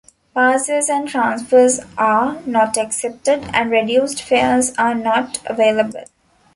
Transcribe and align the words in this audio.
Passes 0.33 0.89
and 0.89 1.07
transfers 1.07 1.79
are 1.95 2.41
not 2.47 2.75
accepted, 2.75 3.47
and 3.53 3.69
reduced 3.69 4.19
fares 4.19 4.73
are 4.75 4.95
not 4.95 5.39
available. 5.45 6.05